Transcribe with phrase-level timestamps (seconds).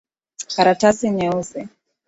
[0.55, 1.61] Karatasi nyeusi.